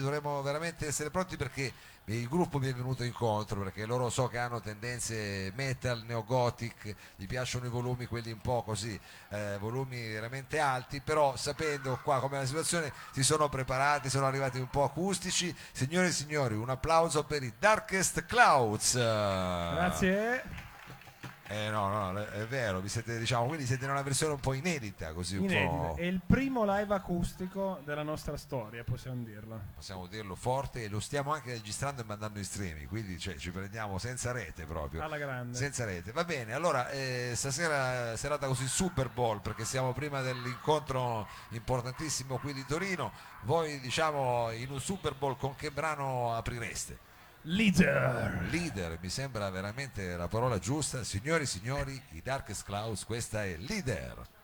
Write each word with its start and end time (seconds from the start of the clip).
dovremmo 0.00 0.42
veramente 0.42 0.86
essere 0.86 1.10
pronti 1.10 1.36
perché 1.36 1.72
il 2.08 2.28
gruppo 2.28 2.58
mi 2.58 2.68
è 2.68 2.74
venuto 2.74 3.02
incontro 3.02 3.60
perché 3.62 3.84
loro 3.84 4.10
so 4.10 4.28
che 4.28 4.38
hanno 4.38 4.60
tendenze 4.60 5.52
metal, 5.56 6.04
neogothic, 6.06 6.94
gli 7.16 7.26
piacciono 7.26 7.66
i 7.66 7.68
volumi 7.68 8.06
quelli 8.06 8.30
un 8.30 8.40
po' 8.40 8.62
così, 8.62 8.98
eh, 9.30 9.56
volumi 9.58 10.12
veramente 10.12 10.60
alti, 10.60 11.00
però 11.00 11.36
sapendo 11.36 11.98
qua 12.02 12.20
com'è 12.20 12.38
la 12.38 12.46
situazione 12.46 12.92
si 13.10 13.24
sono 13.24 13.48
preparati, 13.48 14.08
sono 14.08 14.26
arrivati 14.26 14.58
un 14.58 14.68
po' 14.68 14.84
acustici. 14.84 15.54
Signore 15.72 16.08
e 16.08 16.12
signori, 16.12 16.54
un 16.54 16.70
applauso 16.70 17.24
per 17.24 17.42
i 17.42 17.52
Darkest 17.58 18.24
Clouds. 18.24 18.94
Grazie. 18.94 20.65
Eh, 21.48 21.70
no, 21.70 22.10
no, 22.10 22.20
è 22.24 22.44
vero, 22.46 22.80
vi 22.80 22.88
siete, 22.88 23.18
diciamo, 23.18 23.46
quindi 23.46 23.66
siete 23.66 23.84
in 23.84 23.90
una 23.92 24.02
versione 24.02 24.32
un 24.32 24.40
po' 24.40 24.52
inedita, 24.52 25.12
così 25.12 25.36
un 25.36 25.44
Inedita. 25.44 25.68
po', 25.70 25.94
È 25.96 26.02
il 26.02 26.20
primo 26.26 26.64
live 26.64 26.92
acustico 26.92 27.80
della 27.84 28.02
nostra 28.02 28.36
storia, 28.36 28.82
possiamo 28.82 29.22
dirlo. 29.22 29.60
possiamo 29.76 30.06
dirlo 30.08 30.34
forte, 30.34 30.82
e 30.82 30.88
lo 30.88 30.98
stiamo 30.98 31.32
anche 31.32 31.52
registrando 31.52 32.02
e 32.02 32.04
mandando 32.04 32.38
in 32.40 32.44
streaming, 32.44 32.88
quindi 32.88 33.16
cioè, 33.20 33.36
ci 33.36 33.52
prendiamo 33.52 33.98
senza 33.98 34.32
rete 34.32 34.64
proprio. 34.64 35.02
Alla 35.02 35.18
grande. 35.18 35.56
Senza 35.56 35.84
rete, 35.84 36.10
va 36.10 36.24
bene. 36.24 36.52
Allora, 36.52 36.90
eh, 36.90 37.32
stasera 37.36 38.16
serata 38.16 38.48
così 38.48 38.66
Super 38.66 39.08
Bowl 39.08 39.40
perché 39.40 39.64
siamo 39.64 39.92
prima 39.92 40.22
dell'incontro 40.22 41.28
importantissimo 41.50 42.38
qui 42.38 42.52
di 42.54 42.64
Torino. 42.66 43.12
Voi, 43.42 43.78
diciamo, 43.78 44.50
in 44.50 44.70
un 44.72 44.80
Super 44.80 45.14
Bowl 45.14 45.36
con 45.36 45.54
che 45.54 45.70
brano 45.70 46.34
aprireste? 46.34 46.98
Leader. 47.48 48.48
Leader, 48.50 48.98
mi 49.00 49.08
sembra 49.08 49.48
veramente 49.50 50.16
la 50.16 50.26
parola 50.26 50.58
giusta. 50.58 51.04
Signori 51.04 51.44
e 51.44 51.46
signori, 51.46 52.02
i 52.10 52.20
Darkest 52.20 52.64
Clouds, 52.64 53.04
questa 53.04 53.44
è 53.44 53.56
Leader. 53.58 54.35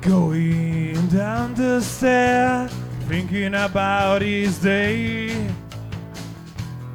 Going 0.00 1.06
down 1.08 1.54
the 1.54 1.80
stair, 1.80 2.68
thinking 3.08 3.54
about 3.54 4.22
his 4.22 4.58
day. 4.58 5.30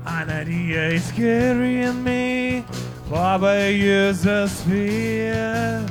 An 0.06 0.30
idea 0.30 0.90
is 0.90 1.12
carrying 1.12 2.04
me, 2.04 2.66
Baba 3.10 3.72
uses 3.72 4.62
fear. 4.64 5.86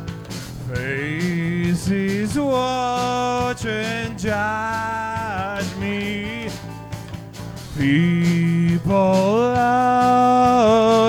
Faces 0.72 2.38
watch 2.38 3.64
and 3.66 4.18
judge 4.18 5.76
me. 5.76 6.48
People 7.78 9.52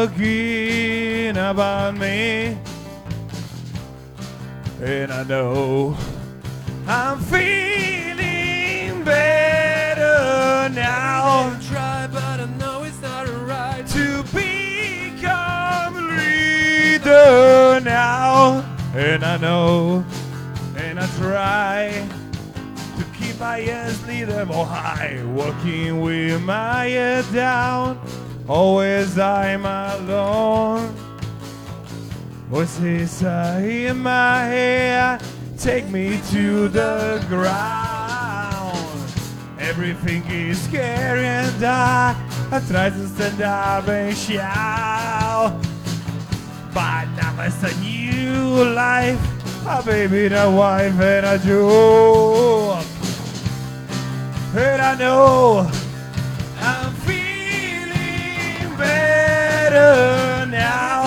talking 0.04 1.38
about 1.38 1.96
me. 1.96 2.58
And 4.86 5.14
I 5.14 5.24
know 5.24 5.96
I'm 6.88 7.18
feeling 7.22 9.02
better 9.06 10.68
now 10.76 11.54
I 11.54 11.60
try, 11.70 12.08
but 12.12 12.22
I 12.22 12.46
know 12.60 12.84
it's 12.84 13.02
not 13.02 13.30
right. 13.48 13.88
to 13.88 14.24
become 14.24 15.96
leader 16.18 17.80
now. 17.80 18.62
And 18.94 19.24
I 19.24 19.38
know, 19.38 20.04
and 20.76 21.00
I 21.00 21.08
try 21.18 22.06
to 22.98 23.06
keep 23.18 23.40
my 23.40 23.60
head 23.60 23.96
leader 24.06 24.46
more 24.46 24.66
high, 24.66 25.24
walking 25.28 26.02
with 26.02 26.42
my 26.42 26.88
head 26.88 27.24
down. 27.34 28.02
Always 28.50 29.18
I'm 29.18 29.66
alone. 29.66 31.03
Voices 32.54 33.24
are 33.24 33.62
in 33.62 33.98
my 33.98 34.44
head, 34.46 35.24
take 35.58 35.90
me 35.90 36.22
to 36.30 36.68
the 36.68 37.26
ground. 37.28 38.78
Everything 39.58 40.24
is 40.30 40.62
scary 40.62 41.26
and 41.26 41.64
I, 41.66 42.16
I 42.52 42.60
try 42.70 42.92
to 42.92 43.08
stand 43.08 43.42
up 43.42 43.88
and 43.88 44.16
shout. 44.16 45.60
But 46.76 47.06
now 47.16 47.42
it's 47.42 47.64
a 47.64 47.74
new 47.82 48.66
life, 48.66 49.20
a 49.68 49.82
baby, 49.84 50.28
a 50.32 50.52
wife, 50.52 51.00
and 51.02 51.26
a 51.26 51.40
job. 51.40 52.86
And 54.56 54.80
I 54.80 54.96
know 55.00 55.68
I'm 56.60 56.94
feeling 57.08 58.78
better 58.78 60.46
now. 60.52 61.03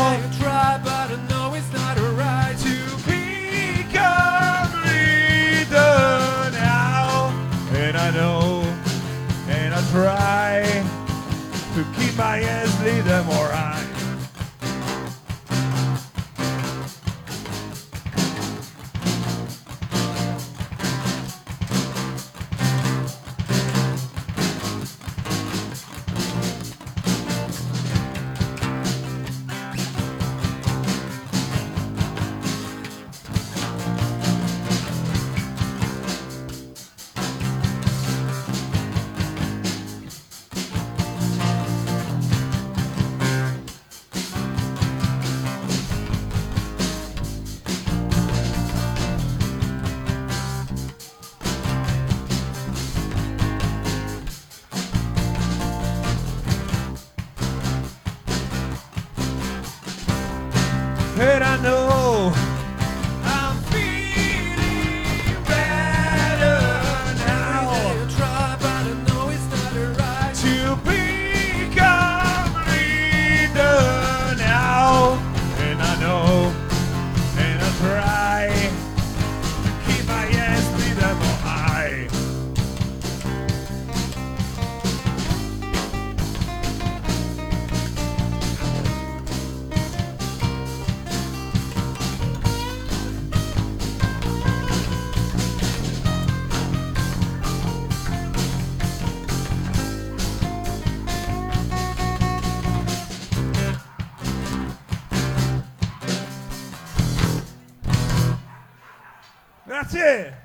Grazie! 109.97 110.45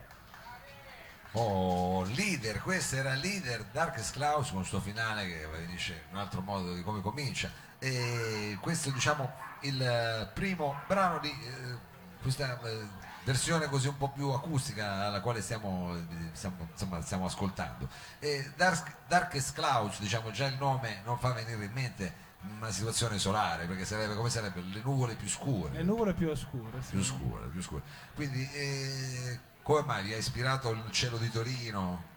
Oh, 1.33 2.03
leader, 2.03 2.61
questo 2.61 2.95
era 2.95 3.13
leader 3.15 3.65
Darkest 3.65 4.13
Clouds 4.13 4.49
con 4.49 4.59
questo 4.59 4.79
finale 4.79 5.27
che 5.27 5.47
dice 5.67 6.03
un 6.11 6.17
altro 6.17 6.39
modo 6.39 6.73
di 6.73 6.81
come 6.83 7.01
comincia. 7.01 7.51
E 7.77 8.57
questo 8.61 8.91
diciamo 8.91 9.29
il 9.61 9.81
eh, 9.81 10.29
primo 10.33 10.79
brano 10.87 11.19
di 11.19 11.29
eh, 11.29 11.77
questa 12.21 12.59
eh, 12.61 12.87
versione 13.25 13.67
così 13.67 13.89
un 13.89 13.97
po' 13.97 14.09
più 14.09 14.29
acustica 14.29 15.05
alla 15.05 15.19
quale 15.19 15.41
stiamo, 15.41 15.95
eh, 15.95 16.29
stiamo, 16.31 16.69
insomma, 16.71 17.01
stiamo 17.01 17.25
ascoltando. 17.25 17.89
E 18.19 18.51
Dark, 18.55 18.95
Darkest 19.07 19.53
Clouds, 19.53 19.99
diciamo 19.99 20.31
già 20.31 20.47
il 20.47 20.55
nome 20.57 21.01
non 21.03 21.19
fa 21.19 21.33
venire 21.33 21.65
in 21.65 21.73
mente 21.73 22.13
una 22.57 22.71
situazione 22.71 23.19
solare, 23.19 23.65
perché 23.65 23.85
sarebbe 23.85 24.15
come 24.15 24.29
sarebbe 24.29 24.61
le 24.61 24.81
nuvole 24.83 25.15
più 25.15 25.27
scure. 25.27 25.73
Le 25.73 25.83
nuvole 25.83 26.13
più 26.13 26.29
oscure. 26.29 26.81
sì. 26.81 26.91
più 26.91 27.03
scure, 27.03 27.47
più 27.47 27.61
scure. 27.61 27.81
Quindi 28.15 28.49
eh, 28.53 29.39
come 29.61 29.83
mai 29.85 30.03
vi 30.03 30.13
ha 30.13 30.17
ispirato 30.17 30.71
il 30.71 30.83
cielo 30.91 31.17
di 31.17 31.29
Torino? 31.29 32.09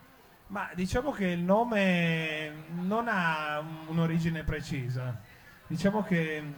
Ma 0.48 0.70
diciamo 0.74 1.10
che 1.10 1.26
il 1.26 1.40
nome 1.40 2.64
non 2.74 3.06
ha 3.08 3.62
un'origine 3.86 4.44
precisa. 4.44 5.18
Diciamo 5.66 6.02
che 6.02 6.40
mm, 6.42 6.52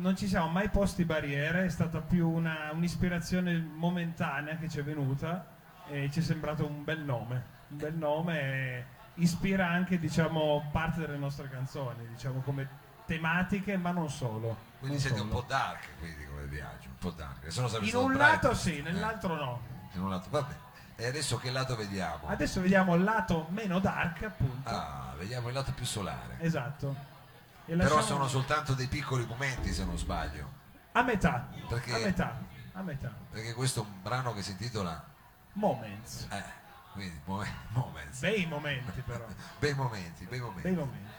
non 0.00 0.16
ci 0.16 0.26
siamo 0.28 0.48
mai 0.48 0.68
posti 0.68 1.04
barriere, 1.04 1.64
è 1.64 1.68
stata 1.68 2.00
più 2.00 2.28
una- 2.28 2.70
un'ispirazione 2.72 3.58
momentanea 3.58 4.56
che 4.56 4.68
ci 4.68 4.78
è 4.78 4.82
venuta 4.82 5.46
e 5.88 6.10
ci 6.10 6.20
è 6.20 6.22
sembrato 6.22 6.66
un 6.66 6.84
bel 6.84 7.00
nome. 7.00 7.60
Un 7.68 7.76
bel 7.76 7.94
nome 7.94 8.86
ispira 9.14 9.68
anche 9.68 9.98
diciamo, 9.98 10.68
parte 10.72 11.00
delle 11.00 11.16
nostre 11.18 11.48
canzoni, 11.48 12.06
diciamo 12.08 12.40
come 12.40 12.68
tematiche, 13.06 13.76
ma 13.76 13.90
non 13.90 14.08
solo. 14.10 14.56
Quindi 14.78 14.96
non 14.96 14.98
siete 14.98 15.18
solo. 15.18 15.30
un 15.34 15.40
po' 15.40 15.44
dark, 15.46 15.88
quindi 15.98 16.26
come 16.26 16.44
viaggio, 16.46 16.88
un 16.88 16.98
po' 16.98 17.10
dark. 17.10 17.50
Se 17.52 17.60
no 17.60 17.68
In 17.80 17.96
un 17.96 18.06
bright. 18.12 18.18
lato 18.42 18.54
sì, 18.54 18.78
Eh, 18.78 18.82
nell'altro 18.82 19.34
no. 19.34 19.60
in 19.92 20.02
un 20.02 20.10
lato, 20.10 20.28
vabbè. 20.30 20.54
E 20.96 21.06
adesso 21.06 21.36
che 21.36 21.50
lato 21.50 21.74
vediamo? 21.76 22.28
Adesso 22.28 22.60
vediamo 22.60 22.94
il 22.94 23.02
lato 23.02 23.46
meno 23.50 23.78
dark, 23.80 24.22
appunto. 24.24 24.68
Ah, 24.68 25.14
vediamo 25.18 25.48
il 25.48 25.54
lato 25.54 25.72
più 25.72 25.84
solare. 25.84 26.36
Esatto. 26.38 26.94
E 27.64 27.74
Però 27.76 27.96
lasciamo- 27.96 28.02
sono 28.02 28.28
soltanto 28.28 28.74
dei 28.74 28.86
piccoli 28.88 29.24
momenti 29.26 29.72
se 29.72 29.84
non 29.84 29.96
sbaglio. 29.98 30.60
a 30.92 31.02
metà. 31.02 31.48
Perché- 31.68 31.94
A 31.94 31.98
metà. 31.98 32.38
A 32.74 32.82
metà. 32.82 33.10
Perché 33.30 33.54
questo 33.54 33.80
è 33.82 33.84
un 33.84 34.02
brano 34.02 34.32
che 34.34 34.42
si 34.42 34.50
intitola 34.52 35.02
Moments. 35.54 36.26
eh, 36.30 36.42
quindi 36.92 37.20
mo- 37.24 37.44
Moments. 37.70 38.20
Bei 38.20 38.46
momenti 38.46 39.00
però. 39.02 39.26
Bei 39.58 39.74
momenti, 39.74 40.24
bei 40.26 40.38
momenti. 40.40 40.62
Bei 40.62 40.72
momenti. 40.72 41.10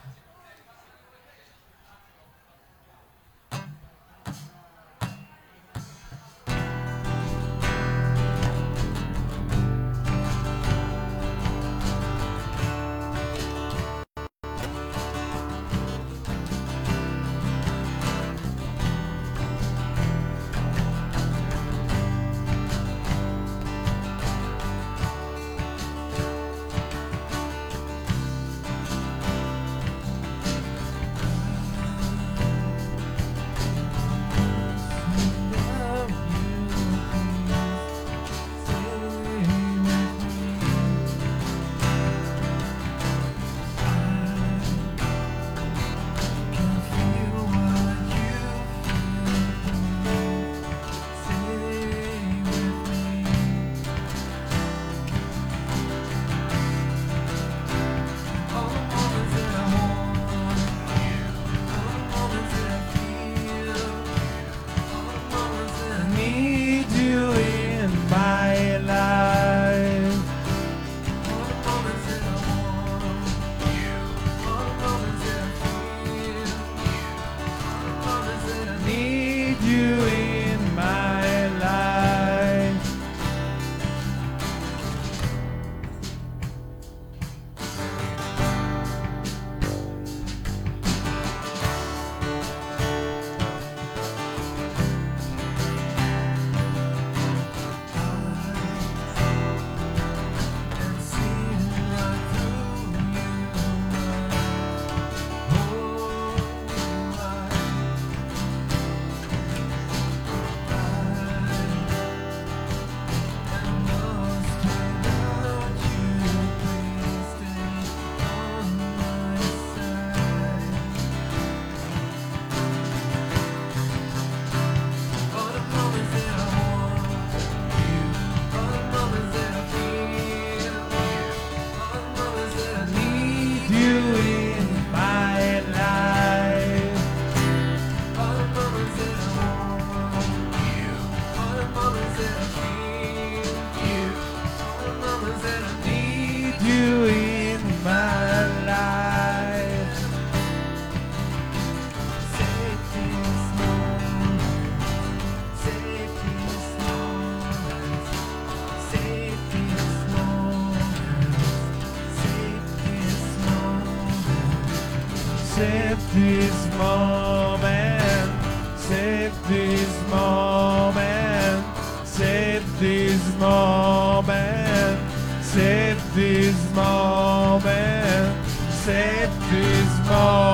Save 165.56 166.14
this 166.16 166.68
moment, 166.80 168.32
save 168.76 169.48
this 169.48 170.10
moment, 170.10 171.64
save 172.08 172.80
this 172.80 173.38
moment, 173.38 175.00
save 175.44 176.16
this 176.16 176.58
moment, 176.74 178.48
save 178.72 179.30
this 179.52 180.10
moment, 180.10 180.53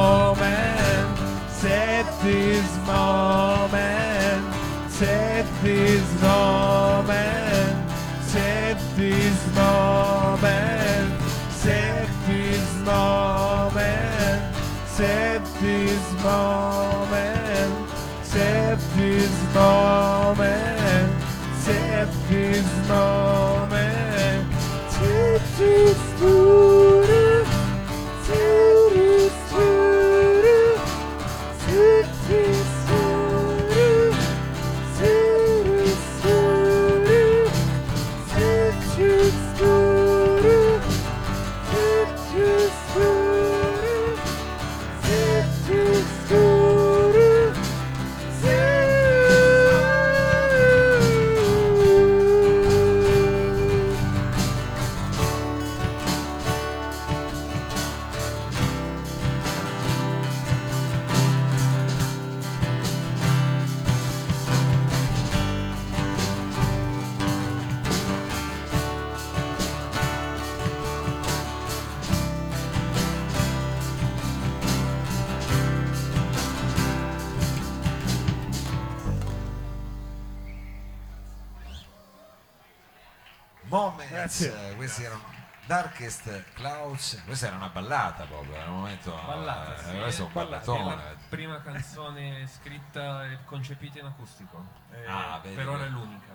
Grazie. 84.19 84.69
eh, 84.71 84.75
questi 84.75 85.03
erano 85.03 85.23
Darkest 85.65 86.43
Clouds, 86.53 87.21
questa 87.25 87.47
era 87.47 87.55
una 87.55 87.69
ballata 87.69 88.23
proprio, 88.25 88.55
era 88.55 88.69
un 88.69 88.77
momento 88.77 89.11
Ballata, 89.25 89.75
eh, 89.75 89.83
sì. 89.83 89.97
questo 89.99 90.21
è 90.23 90.25
un 90.25 90.33
Ballata. 90.33 90.65
ballatone. 90.71 90.95
La 90.95 91.15
prima 91.29 91.61
canzone 91.61 92.47
scritta 92.47 93.25
e 93.29 93.39
concepita 93.45 93.99
in 93.99 94.05
acustico. 94.05 94.65
Eh, 94.91 95.05
Ah, 95.07 95.39
per 95.41 95.67
ora 95.69 95.85
è 95.85 95.89
l'unica. 95.89 96.27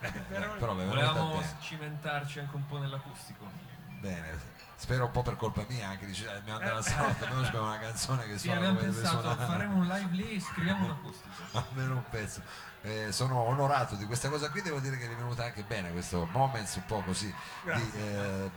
Eh, 0.00 0.10
però 0.58 0.74
venuta 0.74 0.94
Volevamo 0.94 1.42
cimentarci 1.60 2.38
anche 2.40 2.54
un 2.54 2.66
po' 2.66 2.78
nell'acustico. 2.78 3.50
Bene, 3.98 4.38
spero 4.76 5.06
un 5.06 5.10
po' 5.10 5.22
per 5.22 5.36
colpa 5.36 5.64
mia 5.68 5.88
anche, 5.88 6.04
dice, 6.04 6.26
eh, 6.30 6.36
abbiamo 6.36 6.58
dato 6.58 6.74
la 6.74 6.82
stanotte, 6.82 7.24
almeno 7.26 7.62
una 7.62 7.78
canzone 7.78 8.26
che 8.26 8.36
Sì, 8.36 8.48
suona 8.48 8.56
abbiamo 8.68 8.78
pensato, 8.78 9.34
faremo 9.36 9.76
un 9.76 9.86
live 9.86 10.10
lì, 10.12 10.38
scriviamo 10.38 10.84
un 10.84 10.90
acustico. 10.90 11.32
almeno 11.70 11.94
un 11.94 12.04
pezzo. 12.10 12.42
Eh, 12.86 13.10
sono 13.10 13.40
onorato 13.40 13.96
di 13.96 14.04
questa 14.04 14.28
cosa 14.28 14.48
qui, 14.48 14.62
devo 14.62 14.78
dire 14.78 14.96
che 14.96 15.08
mi 15.08 15.14
è 15.14 15.16
venuta 15.16 15.42
anche 15.42 15.64
bene 15.64 15.90
questo 15.90 16.28
Moments 16.30 16.76
un 16.76 16.86
po' 16.86 17.02
così 17.04 17.26
di 17.64 17.92
eh, 17.98 18.50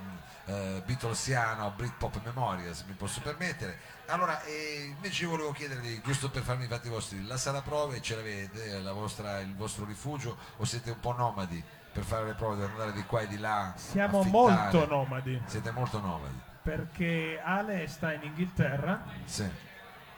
eh, 0.46 0.84
Beatlesiano, 0.86 1.74
Britpop 1.76 2.22
Memoria, 2.24 2.72
se 2.76 2.84
mi 2.88 2.94
posso 2.94 3.22
permettere. 3.22 3.80
Allora, 4.06 4.40
eh, 4.44 4.92
invece 4.94 5.24
io 5.24 5.32
volevo 5.32 5.52
chiedervi, 5.52 6.02
giusto 6.04 6.30
per 6.30 6.44
farmi 6.44 6.66
i 6.66 6.68
fatti 6.68 6.90
vostri, 6.90 7.26
la 7.26 7.38
sala 7.38 7.62
prove 7.62 8.02
ce 8.02 8.16
l'avete, 8.16 8.80
la 8.80 8.92
vostra- 8.92 9.40
il 9.40 9.56
vostro 9.56 9.84
rifugio 9.86 10.38
o 10.58 10.64
siete 10.64 10.92
un 10.92 11.00
po' 11.00 11.14
nomadi 11.14 11.64
per 11.92 12.04
fare 12.04 12.26
le 12.26 12.34
prove, 12.34 12.58
per 12.58 12.70
andare 12.70 12.94
di 12.94 13.04
qua 13.06 13.22
e 13.22 13.28
di 13.28 13.40
là? 13.40 13.74
Siamo 13.78 14.20
affittare? 14.20 14.72
molto 14.72 14.86
nomadi 14.86 15.42
Siete 15.46 15.72
molto 15.72 16.00
nomadi, 16.00 16.40
perché 16.62 17.42
Ale 17.44 17.88
sta 17.88 18.14
in 18.14 18.22
Inghilterra 18.24 19.04
sì. 19.26 19.50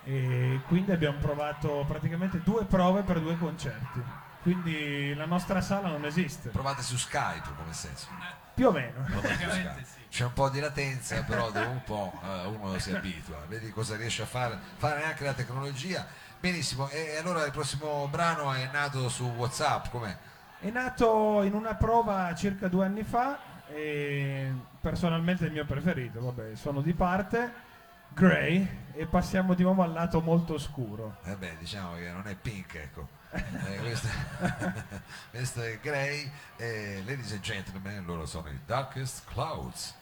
E 0.04 0.60
quindi 0.68 0.92
abbiamo 0.92 1.18
provato 1.20 1.86
praticamente 1.88 2.42
due 2.42 2.66
prove 2.66 3.02
per 3.04 3.20
due 3.20 3.38
concerti. 3.38 4.02
Quindi 4.42 5.14
la 5.14 5.26
nostra 5.26 5.62
sala 5.62 5.90
non 5.90 6.04
esiste, 6.06 6.50
Provate 6.50 6.82
su 6.82 6.98
Skype 6.98 7.50
come 7.56 7.74
senso. 7.74 8.08
più 8.56 8.68
o 8.68 8.72
meno. 8.72 9.06
Sì. 9.08 10.00
C'è 10.10 10.26
un 10.26 10.34
po' 10.34 10.50
di 10.50 10.60
latenza, 10.60 11.22
però 11.24 11.52
dopo 11.52 11.70
un 11.70 11.84
po' 11.84 12.20
eh, 12.24 12.46
uno 12.48 12.78
si 12.80 12.92
abitua, 12.92 13.38
vedi 13.48 13.70
cosa 13.70 13.96
riesce 13.96 14.24
a 14.24 14.26
fare, 14.26 14.58
fare 14.78 15.04
anche 15.04 15.24
la 15.24 15.34
tecnologia. 15.34 16.06
Benissimo, 16.40 16.90
e 16.90 17.18
allora 17.18 17.46
il 17.46 17.52
prossimo 17.52 18.08
brano 18.10 18.52
è 18.52 18.68
nato 18.74 19.08
su 19.10 19.26
Whatsapp, 19.26 19.90
com'è? 19.90 20.18
È 20.60 20.70
nato 20.72 21.44
in 21.44 21.54
una 21.54 21.76
prova 21.76 22.34
circa 22.36 22.68
due 22.68 22.86
anni 22.86 23.04
fa 23.04 23.40
e 23.68 24.52
personalmente 24.82 25.44
è 25.44 25.48
il 25.48 25.54
mio 25.54 25.66
preferito, 25.66 26.20
vabbè, 26.20 26.56
sono 26.56 26.82
di 26.82 26.94
parte, 26.94 27.54
Grey, 28.14 28.68
e 28.94 29.06
passiamo 29.06 29.54
di 29.54 29.64
nuovo 29.64 29.84
al 29.84 29.94
lato 29.94 30.22
molto 30.22 30.58
scuro. 30.58 31.18
Eh 31.24 31.36
beh, 31.36 31.58
diciamo 31.60 31.96
che 31.96 32.12
non 32.12 32.28
è 32.28 32.36
pink, 32.36 32.76
ecco. 32.76 33.08
Eh, 33.32 33.78
questo, 33.80 34.08
questo 35.32 35.62
è 35.64 35.80
Grey 35.80 36.30
e 36.58 37.02
ladies 37.06 37.32
and 37.32 37.42
gentlemen, 37.42 38.06
loro 38.06 38.26
sono 38.26 38.50
i 38.50 38.60
Darkest 38.66 39.24
Clouds. 39.26 39.96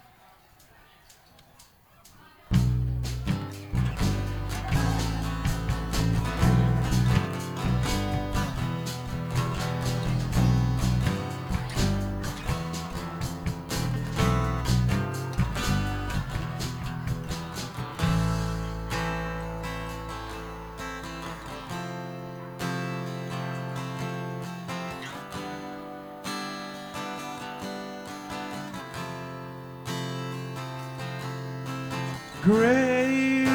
Gray 32.41 33.46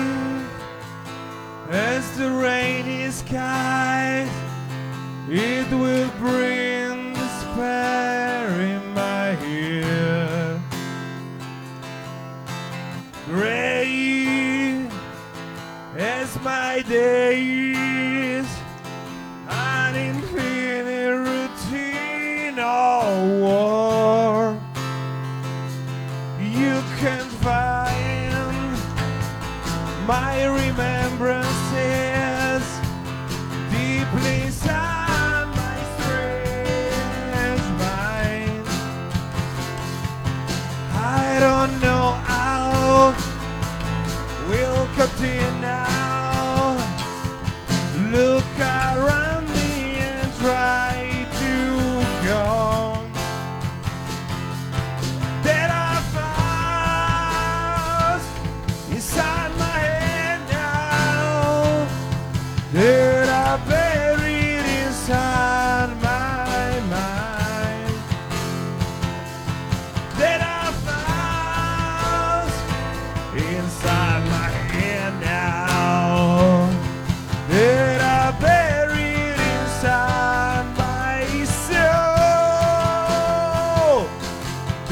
as 1.71 2.19
the 2.19 2.31
rainy 2.31 3.11
sky, 3.11 4.29
it 5.29 5.71
will 5.73 6.11
bring 6.19 6.54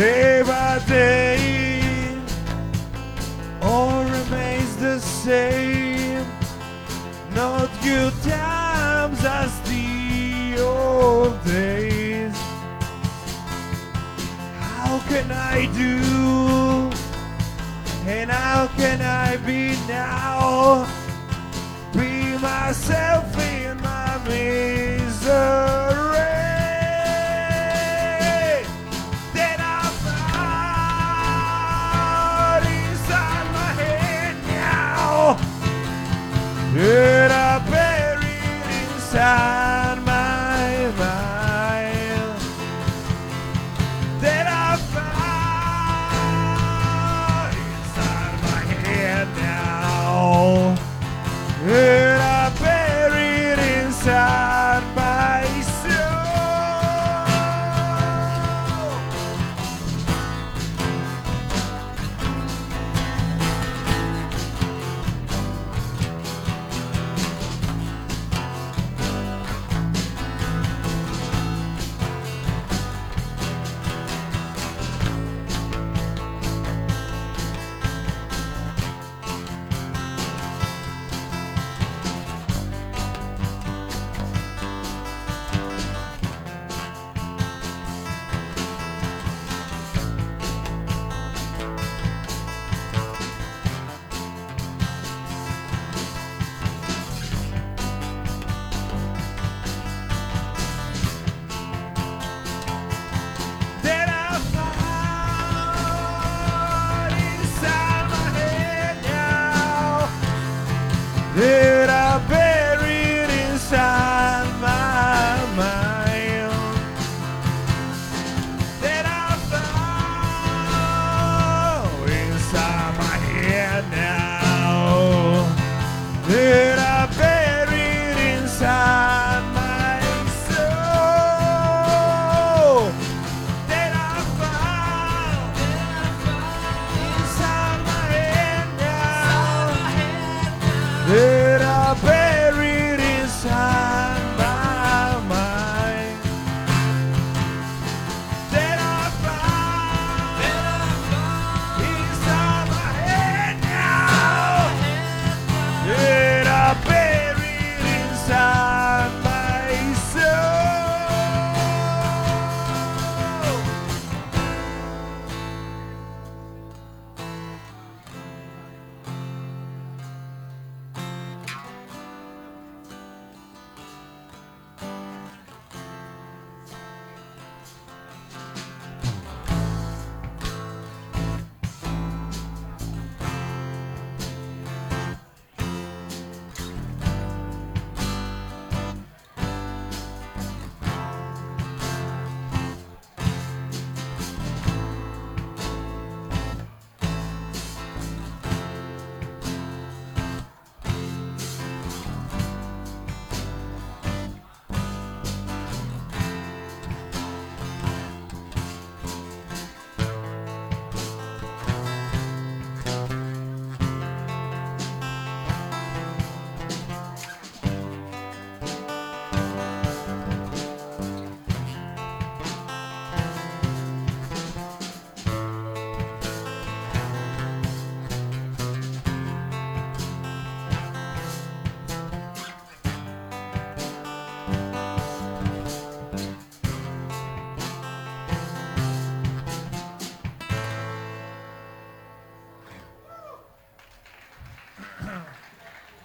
day 0.03 0.43
by 0.43 0.81
day, 0.89 1.39
all 3.61 4.03
remains 4.03 4.75
the 4.79 4.99
same. 4.99 6.27
Not 7.37 7.71
good 7.85 8.13
times 8.23 9.25
as 9.25 9.53
the 9.71 10.61
old 10.61 11.35
days. 11.45 12.37
How 14.59 14.99
can 15.11 15.31
I 15.31 15.67
do? 15.83 15.95
And 18.11 18.29
how 18.29 18.67
can 18.81 19.01
I 19.03 19.37
be 19.49 19.77
now? 19.87 20.85
Be 21.93 22.37
myself 22.39 23.27
in 23.39 23.81
my 23.81 24.11
misery 24.27 25.72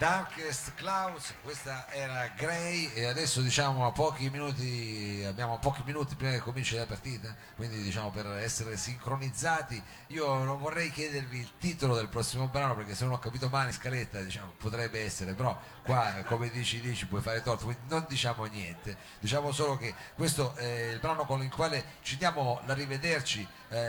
Darkest 0.08 0.74
Clouds, 0.76 1.34
questa 1.44 1.86
era 1.92 2.32
Grey 2.34 2.90
e 2.94 3.08
adesso 3.08 3.42
diciamo 3.42 3.86
a 3.86 3.92
pochi 3.92 4.30
minuti, 4.30 5.22
abbiamo 5.28 5.60
pochi 5.60 5.82
minuti 5.84 6.16
prima 6.16 6.32
che 6.32 6.40
cominci 6.40 6.78
la 6.78 6.86
partita, 6.86 7.36
quindi 7.58 7.82
diciamo 7.82 8.10
per 8.10 8.26
essere 8.38 8.78
sincronizzati, 8.78 9.84
io 10.08 10.46
non 10.46 10.60
vorrei 10.60 10.92
chiedervi 10.92 11.40
il 11.40 11.52
titolo 11.60 11.94
del 11.94 12.08
prossimo 12.08 12.48
brano 12.48 12.74
perché 12.74 12.96
se 12.96 13.04
non 13.04 13.16
ho 13.16 13.20
capito 13.20 13.50
male 13.50 13.74
scaletta 13.74 14.22
diciamo, 14.22 14.54
potrebbe 14.58 15.04
essere, 15.04 15.34
però 15.34 15.60
qua 15.84 16.24
come 16.26 16.50
dici 16.52 16.80
dici 16.80 17.06
puoi 17.06 17.22
fare 17.22 17.42
torto, 17.42 17.66
quindi 17.66 17.84
non 17.90 18.06
diciamo 18.08 18.46
niente, 18.46 18.96
diciamo 19.20 19.52
solo 19.52 19.76
che 19.76 19.94
questo 20.16 20.56
è 20.56 20.92
il 20.94 21.00
brano 21.00 21.26
con 21.26 21.44
il 21.44 21.54
quale 21.54 21.84
ci 22.02 22.16
diamo 22.16 22.62
la 22.66 22.74
rivederci 22.74 23.46
eh, 23.68 23.80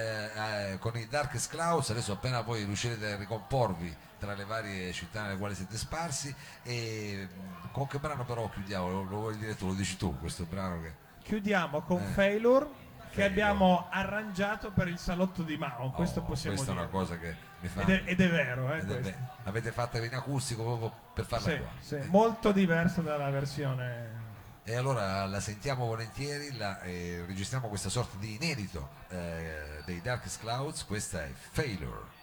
eh, 0.73 0.79
con 0.81 0.97
i 0.97 1.07
Darkest 1.07 1.49
Clouds, 1.49 1.91
adesso 1.91 2.11
appena 2.11 2.43
poi 2.43 2.65
riuscirete 2.65 3.13
a 3.13 3.17
ricomporvi 3.17 4.07
tra 4.19 4.35
le 4.35 4.45
varie 4.45 4.93
città 4.93 5.23
nelle 5.23 5.37
quali 5.39 5.55
siete 5.55 5.77
sparsi 5.77 6.35
e 6.63 7.29
mh, 7.33 7.71
con 7.73 7.87
che 7.87 7.99
brano 7.99 8.25
però 8.25 8.49
chiudiamo? 8.49 8.89
Lo, 8.91 9.03
lo 9.05 9.17
vuoi 9.19 9.37
dire 9.39 9.57
tu, 9.57 9.67
lo 9.69 9.75
dici 9.75 9.97
tu 9.97 10.19
questo 10.19 10.45
brano 10.45 10.81
che 10.83 10.93
Chiudiamo 11.23 11.83
con 11.83 12.01
Eh. 12.01 12.07
Failure 12.13 12.87
che 13.11 13.25
abbiamo 13.25 13.87
arrangiato 13.91 14.71
per 14.71 14.87
il 14.89 14.99
salotto 14.99 15.43
di 15.43 15.57
Mao, 15.57 15.91
questo 15.91 16.21
Oh, 16.21 16.23
possiamo 16.25 16.55
questa 16.57 16.73
dire. 16.75 16.85
è 16.85 16.89
una 16.89 16.99
cosa 16.99 17.19
che 17.19 17.35
mi 17.61 17.69
fa 17.69 17.81
Ed 17.83 17.89
è, 17.91 18.03
ed 18.05 18.21
è 18.21 18.29
vero, 18.31 18.73
eh, 18.73 18.79
ed 18.79 18.91
è 18.91 19.01
questo. 19.01 19.11
be- 19.11 19.17
l'avete 19.45 19.73
fatta 19.73 20.05
in 20.05 20.15
acustico 20.15 20.63
proprio 20.63 20.93
per 21.15 21.25
farla 21.25 21.49
Sì, 21.51 21.59
qua 21.59 21.69
sì, 21.81 21.99
molto 22.11 22.53
diverso 22.53 23.01
dalla 23.01 23.31
versione 23.31 24.17
e 24.63 24.75
allora 24.77 25.25
la 25.27 25.41
sentiamo 25.41 25.87
volentieri 25.87 26.55
la, 26.57 26.81
eh, 26.83 27.25
registriamo 27.27 27.69
questa 27.69 27.89
sorta 27.89 28.17
di 28.19 28.35
inedito 28.35 28.91
eh, 29.09 29.81
dei 29.87 30.01
Darkest 30.03 30.41
Clouds 30.41 30.85
questa 30.85 31.23
è 31.25 31.33
Failure 31.33 32.17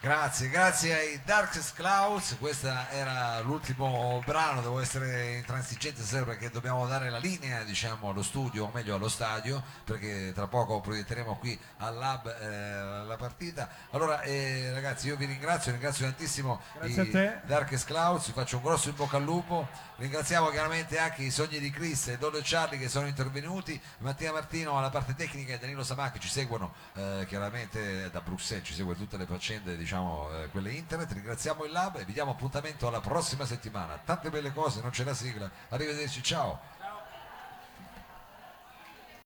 Grazie, 0.00 0.48
grazie 0.48 0.94
ai 0.94 1.20
Darkest 1.24 1.74
Clouds, 1.74 2.36
questo 2.38 2.72
era 2.92 3.40
l'ultimo 3.40 4.22
brano, 4.24 4.60
devo 4.60 4.78
essere 4.78 5.38
intransigente 5.38 6.02
stasera 6.02 6.24
perché 6.24 6.50
dobbiamo 6.50 6.86
dare 6.86 7.10
la 7.10 7.18
linea 7.18 7.64
diciamo, 7.64 8.10
allo 8.10 8.22
studio, 8.22 8.66
o 8.66 8.70
meglio 8.72 8.94
allo 8.94 9.08
stadio, 9.08 9.60
perché 9.82 10.30
tra 10.32 10.46
poco 10.46 10.80
proietteremo 10.80 11.34
qui 11.38 11.58
al 11.78 11.96
lab 11.96 12.28
eh, 12.28 13.06
la 13.06 13.16
partita. 13.16 13.68
Allora 13.90 14.20
eh, 14.22 14.70
ragazzi 14.72 15.08
io 15.08 15.16
vi 15.16 15.24
ringrazio, 15.24 15.72
ringrazio 15.72 16.04
tantissimo 16.04 16.60
Grazie 16.74 17.02
i. 17.02 17.40
Darkest 17.44 17.86
Clouds, 17.86 18.26
vi 18.26 18.32
faccio 18.34 18.58
un 18.58 18.62
grosso 18.62 18.90
in 18.90 18.94
bocca 18.94 19.16
al 19.16 19.24
lupo, 19.24 19.66
ringraziamo 19.96 20.48
chiaramente 20.50 20.96
anche 21.00 21.22
i 21.24 21.30
sogni 21.32 21.58
di 21.58 21.72
Chris 21.72 22.06
e 22.06 22.18
Dodo 22.18 22.38
e 22.38 22.42
Charlie 22.44 22.78
che 22.78 22.88
sono 22.88 23.08
intervenuti, 23.08 23.78
Mattia 23.98 24.30
Martino 24.30 24.78
alla 24.78 24.90
parte 24.90 25.16
tecnica 25.16 25.54
e 25.54 25.58
Danilo 25.58 25.82
Samacchi 25.82 26.20
ci 26.20 26.28
seguono 26.28 26.72
eh, 26.94 27.24
chiaramente 27.26 28.08
da 28.12 28.20
Bruxelles, 28.20 28.64
ci 28.64 28.74
segue 28.74 28.94
tutte 28.94 29.16
le 29.16 29.26
faccende 29.26 29.76
diciamo 29.88 30.28
eh, 30.32 30.48
quelle 30.50 30.72
internet, 30.72 31.10
ringraziamo 31.12 31.64
il 31.64 31.72
lab 31.72 31.96
e 31.96 32.04
vi 32.04 32.12
diamo 32.12 32.32
appuntamento 32.32 32.86
alla 32.86 33.00
prossima 33.00 33.46
settimana, 33.46 33.98
tante 34.04 34.28
belle 34.28 34.52
cose, 34.52 34.82
non 34.82 34.90
c'è 34.90 35.02
la 35.02 35.14
sigla, 35.14 35.50
arrivederci, 35.70 36.22
ciao! 36.22 36.60